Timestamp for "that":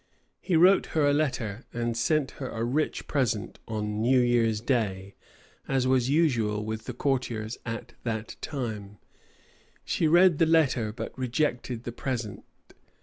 8.01-8.35